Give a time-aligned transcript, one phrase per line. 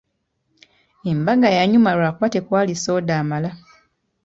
[1.11, 3.51] Embaga yanyuma lwakuba tekwali soda amala.